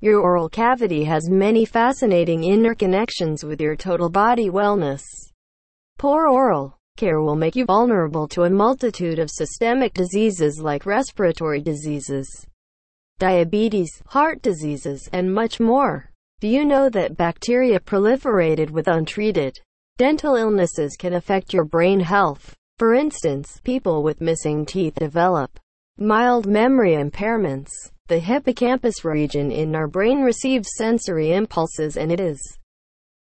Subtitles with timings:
[0.00, 5.00] Your oral cavity has many fascinating interconnections with your total body wellness.
[5.96, 11.62] Poor oral care will make you vulnerable to a multitude of systemic diseases like respiratory
[11.62, 12.46] diseases,
[13.18, 16.12] diabetes, heart diseases, and much more.
[16.40, 19.58] Do you know that bacteria proliferated with untreated
[19.96, 22.54] dental illnesses can affect your brain health?
[22.76, 25.58] For instance, people with missing teeth develop
[25.98, 27.70] mild memory impairments.
[28.08, 32.40] The hippocampus region in our brain receives sensory impulses and it is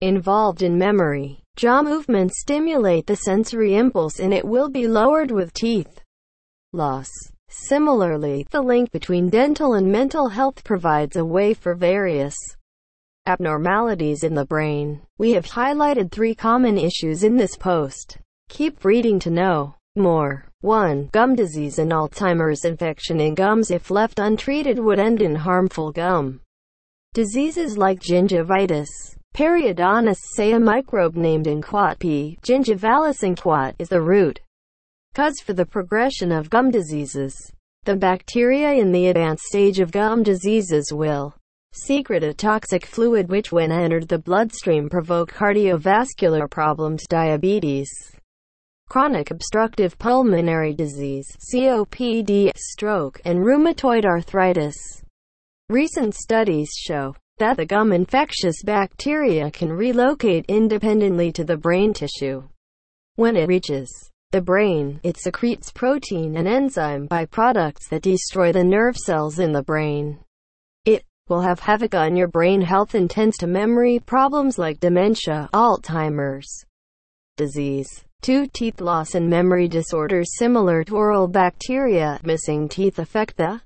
[0.00, 1.42] involved in memory.
[1.56, 6.00] Jaw movements stimulate the sensory impulse and it will be lowered with teeth
[6.72, 7.08] loss.
[7.48, 12.34] Similarly, the link between dental and mental health provides a way for various
[13.26, 15.02] abnormalities in the brain.
[15.18, 18.18] We have highlighted three common issues in this post.
[18.48, 20.46] Keep reading to know more.
[20.66, 21.10] 1.
[21.12, 26.40] Gum disease and Alzheimer's infection in gums if left untreated would end in harmful gum
[27.14, 28.88] diseases like gingivitis.
[29.32, 32.36] Periodontists say a microbe named Inquat P.
[32.42, 34.40] gingivalis inquat is the root
[35.14, 37.36] cause for the progression of gum diseases.
[37.84, 41.36] The bacteria in the advanced stage of gum diseases will
[41.74, 47.88] secrete a toxic fluid which when entered the bloodstream provoke cardiovascular problems diabetes
[48.88, 54.76] chronic obstructive pulmonary disease COPD, stroke, and rheumatoid arthritis.
[55.68, 62.42] Recent studies show that the gum infectious bacteria can relocate independently to the brain tissue.
[63.16, 63.90] When it reaches
[64.30, 69.62] the brain, it secretes protein and enzyme byproducts that destroy the nerve cells in the
[69.62, 70.18] brain.
[70.84, 75.48] It will have havoc on your brain health and tends to memory problems like dementia,
[75.52, 76.64] Alzheimer's
[77.36, 78.04] disease.
[78.26, 78.48] 2.
[78.52, 82.18] Teeth loss and memory disorders similar to oral bacteria.
[82.24, 83.60] Missing teeth affect the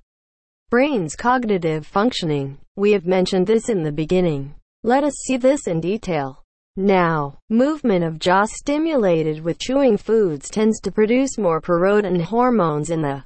[0.69, 2.59] brain's cognitive functioning.
[2.77, 4.55] We have mentioned this in the beginning.
[4.83, 6.45] Let us see this in detail.
[6.77, 13.01] Now, movement of jaw stimulated with chewing foods tends to produce more parotid hormones in
[13.01, 13.25] the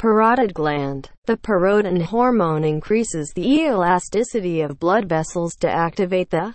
[0.00, 1.10] parotid gland.
[1.26, 6.54] The parotid hormone increases the elasticity of blood vessels to activate the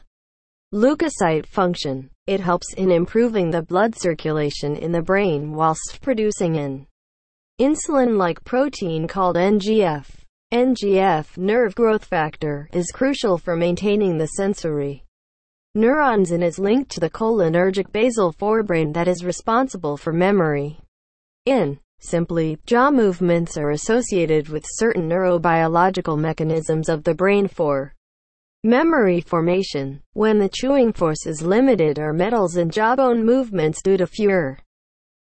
[0.74, 2.10] leukocyte function.
[2.30, 6.86] It helps in improving the blood circulation in the brain whilst producing an
[7.60, 10.06] insulin-like protein called NGF.
[10.54, 15.04] NGF, nerve growth factor, is crucial for maintaining the sensory
[15.74, 20.78] neurons and is linked to the cholinergic basal forebrain that is responsible for memory.
[21.48, 27.96] In simply, jaw movements are associated with certain neurobiological mechanisms of the brain for
[28.66, 30.02] Memory formation.
[30.12, 34.60] When the chewing force is limited or metals and jawbone movements due to fewer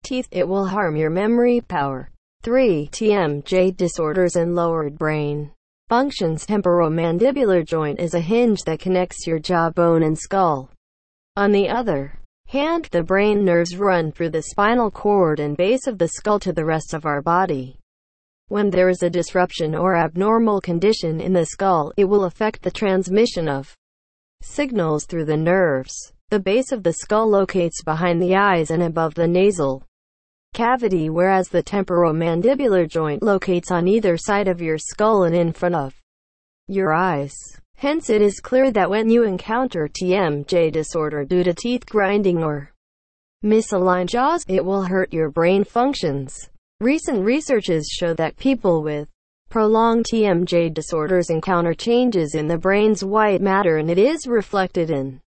[0.04, 2.10] teeth, it will harm your memory power.
[2.44, 2.90] 3.
[2.92, 5.54] TMJ disorders and lowered brain
[5.88, 6.46] functions.
[6.46, 10.70] Temporomandibular joint is a hinge that connects your jawbone and skull.
[11.38, 15.98] On the other hand, the brain nerves run through the spinal cord and base of
[15.98, 17.80] the skull to the rest of our body.
[18.52, 22.70] When there is a disruption or abnormal condition in the skull, it will affect the
[22.70, 23.74] transmission of
[24.42, 25.94] signals through the nerves.
[26.32, 29.86] The base of the skull locates behind the eyes and above the nasal
[30.54, 35.76] cavity whereas the temporomandibular joint locates on either side of your skull and in front
[35.76, 35.96] of
[36.68, 37.34] your eyes.
[37.78, 42.74] Hence it is clear that when you encounter TMJ disorder due to teeth grinding or
[43.46, 46.50] misaligned jaws, it will hurt your brain functions.
[46.82, 49.08] Recent researches show that people with
[49.52, 55.22] prolonged TMJ disorders encounter changes in the brain's white matter and it is reflected in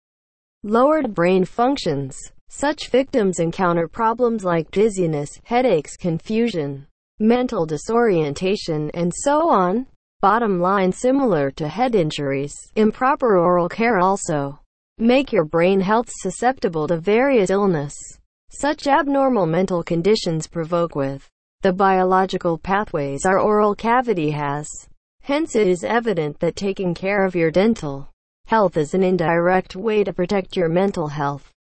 [0.63, 2.17] lowered brain functions.
[2.49, 6.87] Such victims encounter problems like dizziness, headaches, confusion,
[7.21, 9.85] mental disorientation, and so on.
[10.23, 14.59] Bottom line similar to head injuries, improper oral care also
[14.97, 17.93] make your brain health susceptible to various illness.
[18.49, 21.29] Such abnormal mental conditions provoke with
[21.63, 24.69] the biological pathways our oral cavity has.
[25.23, 28.11] Hence it is evident that taking care of your dental
[28.47, 31.52] health is an indirect way to protect your mental health.